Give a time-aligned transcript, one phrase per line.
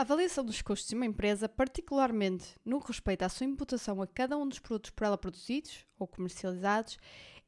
[0.00, 4.06] A avaliação dos custos de uma empresa, particularmente no que respeita à sua imputação a
[4.06, 6.96] cada um dos produtos por ela produzidos ou comercializados,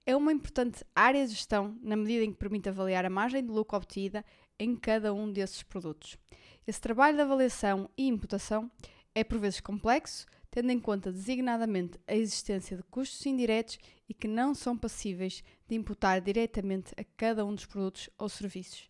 [0.05, 3.51] é uma importante área de gestão na medida em que permite avaliar a margem de
[3.51, 4.23] lucro obtida
[4.59, 6.19] em cada um desses produtos.
[6.67, 8.71] Esse trabalho de avaliação e imputação
[9.15, 14.29] é por vezes complexo, tendo em conta designadamente a existência de custos indiretos e que
[14.29, 18.89] não são passíveis de imputar diretamente a cada um dos produtos ou serviços.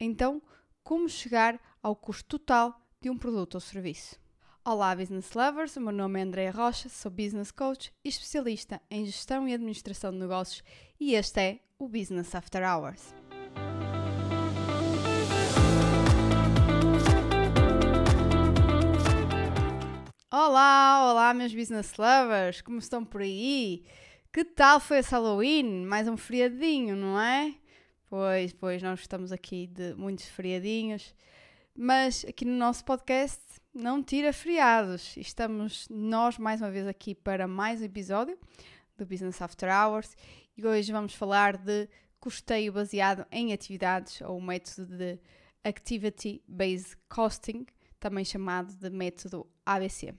[0.00, 0.40] Então,
[0.82, 4.18] como chegar ao custo total de um produto ou serviço?
[4.64, 5.76] Olá, business lovers!
[5.76, 10.10] O meu nome é Andréa Rocha, sou business coach e especialista em gestão e administração
[10.10, 10.64] de negócios,
[10.98, 13.14] e este é o Business After Hours.
[20.32, 23.84] Olá, olá, meus business lovers, como estão por aí?
[24.32, 25.84] Que tal foi esse Halloween?
[25.84, 27.54] Mais um feriadinho, não é?
[28.08, 31.14] Pois, pois, nós estamos aqui de muitos feriadinhos,
[31.76, 33.42] mas aqui no nosso podcast
[33.74, 35.16] não tira feriados.
[35.16, 38.38] Estamos nós mais uma vez aqui para mais um episódio
[38.96, 40.16] do Business After Hours
[40.56, 41.88] e hoje vamos falar de
[42.20, 45.18] custeio baseado em atividades ou o método de
[45.64, 47.66] Activity Based Costing,
[47.98, 50.14] também chamado de método ABC.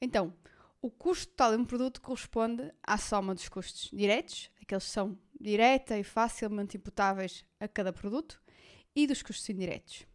[0.00, 0.32] Então,
[0.80, 5.18] o custo total de um produto corresponde à soma dos custos diretos, aqueles que são
[5.38, 8.40] direta e facilmente imputáveis a cada produto,
[8.96, 10.09] e dos custos indiretos.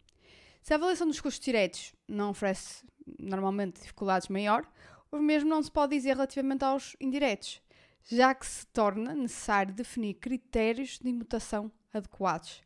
[0.65, 2.83] Se a avaliação dos custos diretos não oferece
[3.19, 4.67] normalmente dificuldades maior,
[5.11, 7.61] o mesmo não se pode dizer relativamente aos indiretos,
[8.01, 12.63] já que se torna necessário definir critérios de imputação adequados.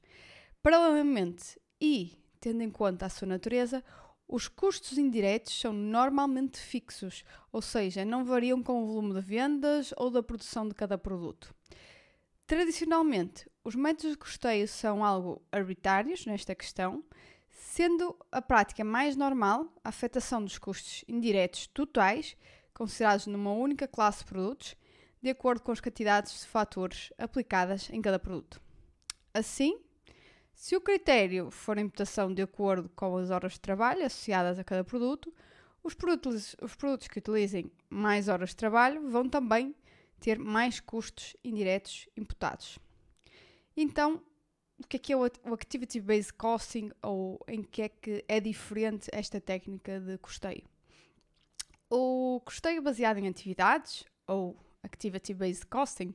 [0.63, 3.83] Paralelamente e tendo em conta a sua natureza,
[4.29, 9.93] os custos indiretos são normalmente fixos, ou seja, não variam com o volume de vendas
[9.97, 11.53] ou da produção de cada produto.
[12.47, 17.03] Tradicionalmente, os métodos de custeio são algo arbitrários nesta questão,
[17.69, 22.35] sendo a prática mais normal a afetação dos custos indiretos totais,
[22.73, 24.75] considerados numa única classe de produtos,
[25.21, 28.59] de acordo com as quantidades de fatores aplicadas em cada produto.
[29.31, 29.79] Assim,
[30.51, 34.63] se o critério for a imputação de acordo com as horas de trabalho associadas a
[34.63, 35.31] cada produto,
[35.83, 39.75] os produtos, os produtos que utilizem mais horas de trabalho vão também
[40.19, 42.79] ter mais custos indiretos imputados.
[43.77, 44.23] Então,
[44.79, 45.23] o que é que é o
[45.53, 50.63] Activity Based Costing ou em que é que é diferente esta técnica de custeio?
[51.89, 56.13] O custeio baseado em atividades, ou Activity Based Costing,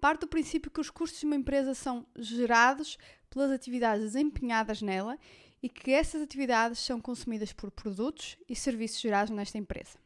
[0.00, 2.98] parte do princípio que os custos de uma empresa são gerados
[3.28, 5.18] pelas atividades desempenhadas nela
[5.62, 9.98] e que essas atividades são consumidas por produtos e serviços gerados nesta empresa.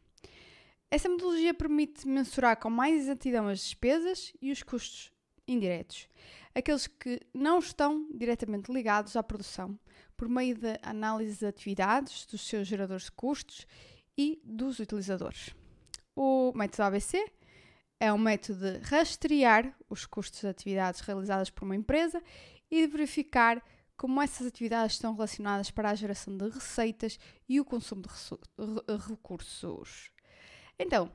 [0.90, 5.12] Essa metodologia permite mensurar com mais exatidão as despesas e os custos
[5.46, 6.08] indiretos,
[6.54, 9.78] aqueles que não estão diretamente ligados à produção,
[10.16, 13.66] por meio da análise de atividades, dos seus geradores de custos
[14.16, 15.54] e dos utilizadores.
[16.14, 17.24] O método ABC
[17.98, 22.22] é um método de rastrear os custos de atividades realizadas por uma empresa
[22.70, 23.62] e de verificar
[23.96, 30.10] como essas atividades estão relacionadas para a geração de receitas e o consumo de recursos.
[30.78, 31.10] Então,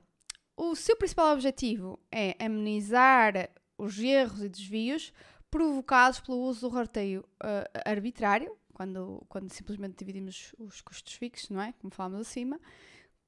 [0.55, 5.13] o seu principal objetivo é amenizar os erros e desvios
[5.49, 11.61] provocados pelo uso do rateio uh, arbitrário, quando, quando simplesmente dividimos os custos fixos, não
[11.61, 11.73] é?
[11.79, 12.59] Como falámos acima,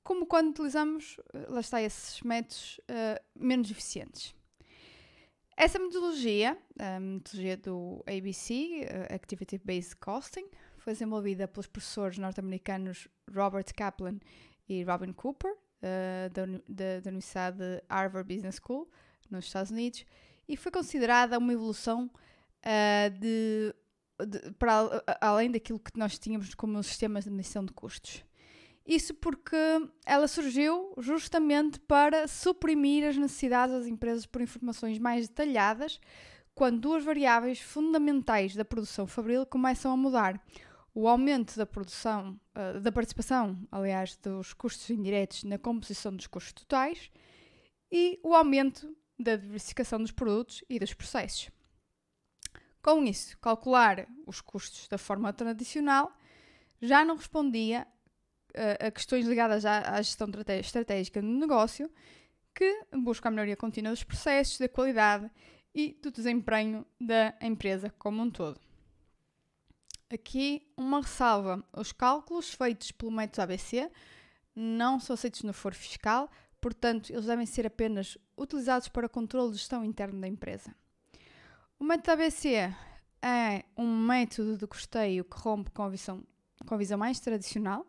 [0.03, 4.34] como quando utilizamos, eh, lá está, esses métodos uh, menos eficientes.
[5.56, 13.72] Essa metodologia, a metodologia do ABC, Activity Based Costing, foi desenvolvida pelos professores norte-americanos Robert
[13.75, 14.19] Kaplan
[14.68, 15.56] e Robin Cooper,
[16.33, 18.89] da, da, da Universidade de Harvard Business School,
[19.29, 20.03] nos Estados Unidos,
[20.51, 22.09] e foi considerada uma evolução
[23.19, 23.73] de,
[24.28, 28.23] de, para além daquilo que nós tínhamos como sistemas de medição de custos.
[28.85, 29.56] Isso porque
[30.06, 36.00] ela surgiu justamente para suprimir as necessidades das empresas por informações mais detalhadas
[36.53, 40.44] quando duas variáveis fundamentais da produção fabril começam a mudar.
[40.94, 46.51] O aumento da produção, uh, da participação, aliás, dos custos indiretos na composição dos custos
[46.51, 47.09] totais
[47.89, 51.50] e o aumento da diversificação dos produtos e dos processos.
[52.81, 56.12] Com isso, calcular os custos da forma tradicional
[56.81, 57.88] já não respondia
[58.56, 60.27] a, a questões ligadas à, à gestão
[60.59, 61.91] estratégica do negócio,
[62.53, 65.29] que busca a melhoria contínua dos processos, da qualidade
[65.73, 68.59] e do desempenho da empresa como um todo.
[70.12, 73.89] Aqui uma ressalva: os cálculos feitos pelo método ABC
[74.53, 76.29] não são aceitos no foro fiscal,
[76.62, 80.74] portanto, eles devem ser apenas utilizados para controle de gestão interna da empresa.
[81.80, 82.74] O método ABC
[83.22, 86.24] é um método de custeio que rompe com a visão
[86.66, 87.86] com a visão mais tradicional,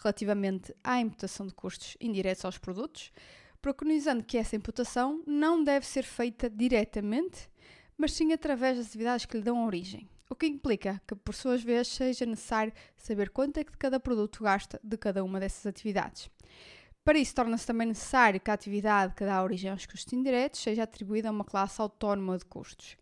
[0.00, 3.12] relativamente à imputação de custos indiretos aos produtos,
[3.60, 7.48] preconizando que essa imputação não deve ser feita diretamente,
[7.96, 10.08] mas sim através das atividades que lhe dão origem.
[10.30, 14.44] O que implica que, por suas vezes, seja necessário saber quanto é que cada produto
[14.44, 16.30] gasta de cada uma dessas atividades.
[17.08, 20.82] Para isso, torna-se também necessário que a atividade que dá origem aos custos indiretos seja
[20.82, 22.98] atribuída a uma classe autónoma de custos.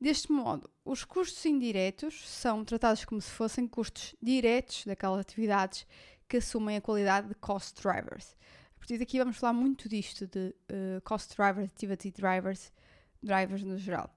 [0.00, 5.84] Deste modo, os custos indiretos são tratados como se fossem custos diretos daquelas atividades
[6.28, 8.36] que assumem a qualidade de cost drivers.
[8.76, 12.72] A partir daqui vamos falar muito disto de uh, cost drivers, activity drivers,
[13.20, 14.08] drivers no geral.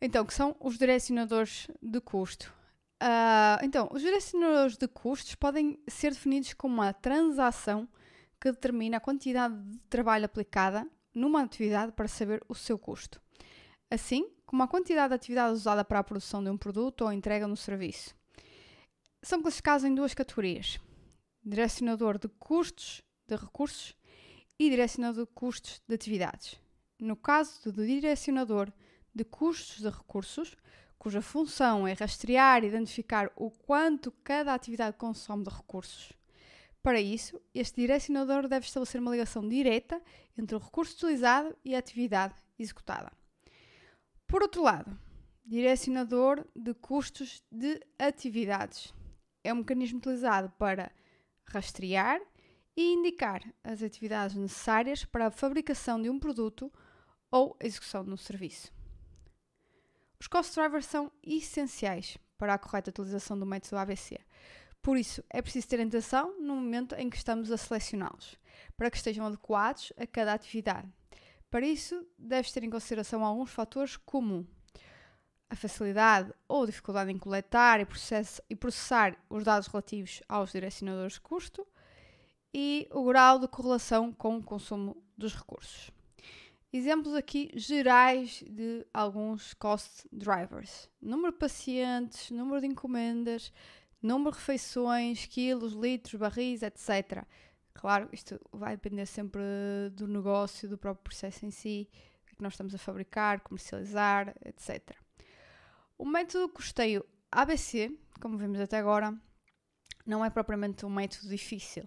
[0.00, 2.52] Então, que são os direcionadores de custo.
[3.00, 7.88] Uh, então, os direcionadores de custos podem ser definidos como uma transação
[8.44, 13.18] que determina a quantidade de trabalho aplicada numa atividade para saber o seu custo.
[13.90, 17.48] Assim como a quantidade de atividade usada para a produção de um produto ou entrega
[17.48, 18.14] no serviço.
[19.22, 20.78] São classificados em duas categorias:
[21.42, 23.96] direcionador de custos de recursos
[24.58, 26.60] e direcionador de custos de atividades.
[27.00, 28.70] No caso do direcionador
[29.14, 30.54] de custos de recursos,
[30.98, 36.12] cuja função é rastrear e identificar o quanto cada atividade consome de recursos.
[36.84, 40.02] Para isso, este direcionador deve estabelecer uma ligação direta
[40.36, 43.10] entre o recurso utilizado e a atividade executada.
[44.26, 44.94] Por outro lado,
[45.46, 48.92] direcionador de custos de atividades
[49.42, 50.92] é um mecanismo utilizado para
[51.46, 52.20] rastrear
[52.76, 56.70] e indicar as atividades necessárias para a fabricação de um produto
[57.30, 58.70] ou execução de um serviço.
[60.20, 64.20] Os cost drivers são essenciais para a correta utilização do método ABC.
[64.84, 68.36] Por isso, é preciso ter atenção no momento em que estamos a selecioná-los,
[68.76, 70.86] para que estejam adequados a cada atividade.
[71.50, 74.46] Para isso, deves ter em consideração alguns fatores como
[75.48, 77.86] a facilidade ou dificuldade em coletar e,
[78.50, 81.66] e processar os dados relativos aos direcionadores de custo
[82.52, 85.90] e o grau de correlação com o consumo dos recursos.
[86.70, 93.50] Exemplos aqui gerais de alguns cost drivers: número de pacientes, número de encomendas,
[94.04, 97.24] número de refeições, quilos, litros, barris, etc.
[97.72, 99.40] Claro, isto vai depender sempre
[99.92, 101.88] do negócio, do próprio processo em si,
[102.32, 104.94] o que nós estamos a fabricar, comercializar, etc.
[105.96, 107.90] O método custeio ABC,
[108.20, 109.18] como vimos até agora,
[110.04, 111.84] não é propriamente um método difícil.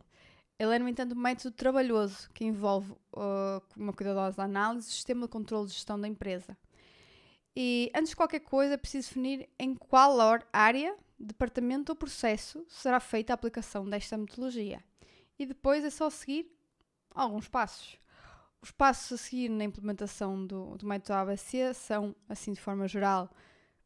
[0.58, 5.22] Ele é, no entanto, um método trabalhoso que envolve uh, uma cuidadosa análise do sistema
[5.22, 6.58] de controle de gestão da empresa.
[7.56, 10.18] E antes de qualquer coisa, é preciso definir em qual
[10.52, 14.84] área, departamento ou processo será feita a aplicação desta metodologia.
[15.38, 16.52] E depois é só seguir
[17.14, 18.00] alguns passos.
[18.62, 23.30] Os passos a seguir na implementação do, do método ABC são, assim de forma geral,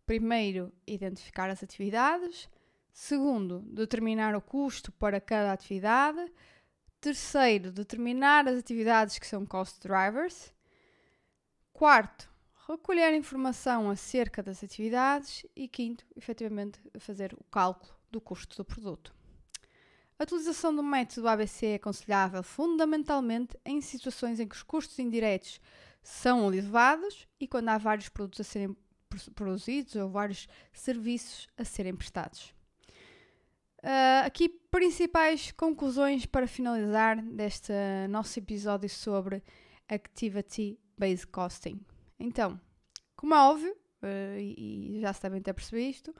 [0.05, 2.49] primeiro, identificar as atividades,
[2.91, 6.31] segundo, determinar o custo para cada atividade,
[7.01, 10.53] Terceiro, determinar as atividades que são cost drivers.
[11.73, 12.30] Quarto,
[12.67, 15.45] recolher informação acerca das atividades.
[15.55, 19.13] E quinto, efetivamente, fazer o cálculo do custo do produto.
[20.19, 25.59] A utilização do método ABC é aconselhável fundamentalmente em situações em que os custos indiretos
[26.03, 28.75] são elevados e quando há vários produtos a serem
[29.33, 32.53] produzidos ou vários serviços a serem prestados.
[33.79, 37.73] Uh, aqui, principais conclusões para finalizar deste
[38.07, 39.41] nosso episódio sobre
[39.89, 41.83] Activity Based Costing.
[42.21, 42.59] Então,
[43.15, 46.15] como é óbvio, uh, e, já se devem ter percebido isto,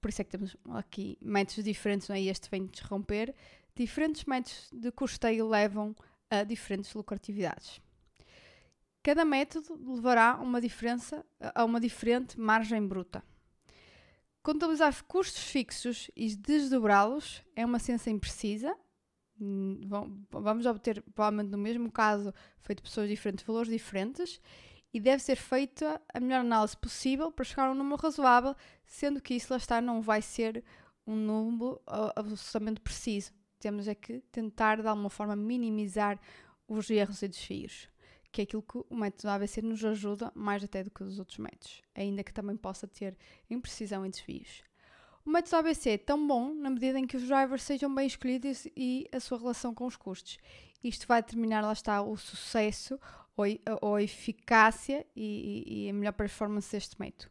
[0.00, 2.22] por isso é que temos aqui métodos diferentes, não é?
[2.22, 3.34] este vem desromper.
[3.74, 5.94] Diferentes métodos de custeio levam
[6.28, 7.80] a diferentes lucratividades.
[9.02, 13.22] Cada método levará uma diferença, a uma diferente margem bruta.
[14.42, 18.76] Contabilizar custos fixos e desdobrá-los é uma ciência imprecisa.
[19.40, 19.80] Hum,
[20.30, 24.40] vamos obter, provavelmente no mesmo caso, feito pessoas diferentes, valores diferentes,
[24.92, 29.20] e deve ser feita a melhor análise possível para chegar a um número razoável, sendo
[29.20, 30.62] que isso lá está não vai ser
[31.06, 31.80] um número
[32.14, 33.32] absolutamente preciso.
[33.58, 36.20] Temos é que tentar de alguma forma minimizar
[36.68, 37.88] os erros e desfios
[38.32, 41.36] que é aquilo que o método ABC nos ajuda mais até do que os outros
[41.36, 43.14] métodos, ainda que também possa ter
[43.50, 44.62] imprecisão e desvios.
[45.24, 48.66] O método ABC é tão bom na medida em que os drivers sejam bem escolhidos
[48.74, 50.38] e a sua relação com os custos.
[50.82, 52.98] Isto vai determinar, lá está, o sucesso
[53.36, 53.46] ou,
[53.80, 57.30] ou eficácia e, e, a melhor performance deste método.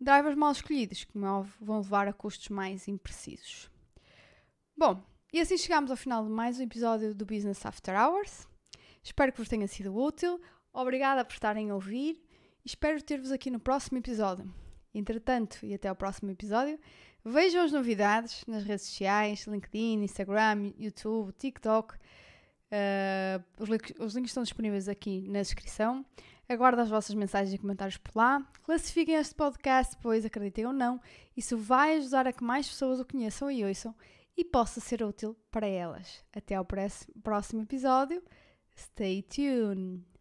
[0.00, 3.70] Drivers mal escolhidos, óbvio, vão levar a custos mais imprecisos.
[4.76, 8.48] Bom, e assim chegamos ao final de mais um episódio do Business After Hours.
[9.02, 10.40] Espero que vos tenha sido útil.
[10.72, 12.20] Obrigada por estarem a ouvir
[12.64, 14.52] espero ter-vos aqui no próximo episódio.
[14.94, 16.78] Entretanto, e até ao próximo episódio,
[17.24, 21.94] vejam as novidades nas redes sociais, LinkedIn, Instagram, YouTube, TikTok.
[22.70, 23.68] Uh, os,
[24.14, 26.04] links, estão disponíveis aqui na descrição.
[26.48, 28.44] Aguardo as vossas mensagens e comentários por lá.
[28.62, 31.00] Classifiquem este podcast, pois acreditem ou não,
[31.36, 33.94] isso vai ajudar a que mais pessoas o conheçam e ouçam
[34.36, 36.24] e possa ser útil para elas.
[36.32, 36.66] Até ao
[37.22, 38.22] próximo episódio.
[38.76, 40.19] Stay tuned!